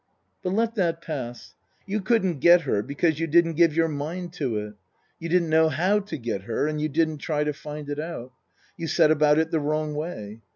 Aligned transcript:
"But 0.41 0.53
let 0.53 0.73
that 0.77 1.03
pass. 1.03 1.53
"You 1.85 2.01
couldn't 2.01 2.39
get 2.39 2.61
her 2.61 2.81
because 2.81 3.19
you 3.19 3.27
didn't 3.27 3.53
give 3.53 3.75
your 3.75 3.87
mind 3.87 4.33
to 4.33 4.57
it. 4.57 4.73
You 5.19 5.29
didn't 5.29 5.49
know 5.51 5.69
how 5.69 5.99
to 5.99 6.17
get 6.17 6.41
her 6.45 6.67
and 6.67 6.81
you 6.81 6.89
didn't 6.89 7.19
try 7.19 7.43
to 7.43 7.53
find 7.53 7.87
out. 7.99 8.31
You 8.75 8.87
set 8.87 9.11
about 9.11 9.37
it 9.37 9.51
the 9.51 9.59
wrong 9.59 9.93
way. 9.93 10.41